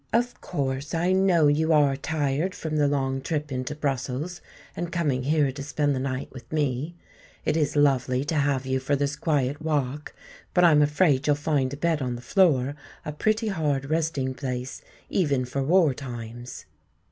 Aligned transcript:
Of 0.13 0.41
course, 0.41 0.95
I 0.95 1.11
know 1.11 1.45
you 1.45 1.71
are 1.73 1.95
tired 1.95 2.55
from 2.55 2.77
the 2.77 2.87
long 2.87 3.21
trip 3.21 3.51
into 3.51 3.75
Brussels 3.75 4.41
and 4.75 4.91
coming 4.91 5.21
here 5.21 5.51
to 5.51 5.61
spend 5.61 5.93
the 5.93 5.99
night 5.99 6.29
with 6.31 6.51
me. 6.51 6.95
It 7.45 7.55
is 7.55 7.75
lovely 7.75 8.25
to 8.25 8.33
have 8.33 8.65
you 8.65 8.79
for 8.79 8.95
this 8.95 9.15
quiet 9.15 9.61
walk, 9.61 10.15
but 10.55 10.63
I'm 10.63 10.81
afraid 10.81 11.27
you'll 11.27 11.35
find 11.35 11.71
a 11.71 11.77
bed 11.77 12.01
on 12.01 12.15
the 12.15 12.21
floor 12.23 12.73
a 13.05 13.11
pretty 13.11 13.49
hard 13.49 13.91
resting 13.91 14.33
place 14.33 14.81
even 15.11 15.45
for 15.45 15.61
war 15.63 15.93
times." 15.93 16.65